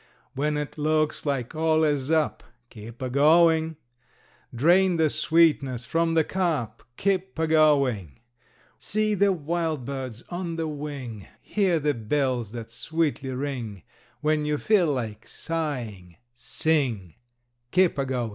[0.33, 3.75] When it looks like all is up, Keep a goin'!
[4.51, 8.13] Drain the sweetness from the cup, Keep a goin'!
[8.79, 13.83] See the wild birds on the wing, Hear the bells that sweetly ring,
[14.21, 16.95] When you feel like sighin' _sing_
[17.69, 18.29] Keep a goin'!